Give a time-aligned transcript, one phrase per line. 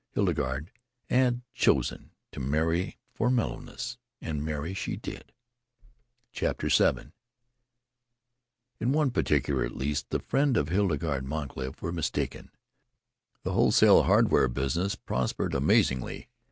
[0.13, 0.71] Hildegarde
[1.11, 5.31] had chosen to marry for mellowness, and marry she did....
[6.33, 7.11] VII
[8.79, 12.49] In one particular, at least, the friends of Hildegarde Moncrief were mistaken.
[13.43, 16.29] The wholesale hardware business prospered amazingly.